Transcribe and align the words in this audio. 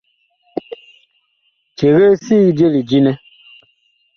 Cegee 1.77 2.15
sig 2.25 2.55
je 2.57 2.67
lidi 2.73 2.99
nɛ. 3.05 3.11